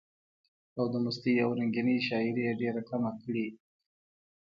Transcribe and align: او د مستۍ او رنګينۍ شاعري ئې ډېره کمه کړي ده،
او 0.77 0.85
د 0.93 0.95
مستۍ 1.03 1.35
او 1.43 1.49
رنګينۍ 1.59 1.97
شاعري 2.07 2.43
ئې 2.47 2.53
ډېره 2.61 2.81
کمه 2.89 3.11
کړي 3.21 3.45
ده، 3.51 3.57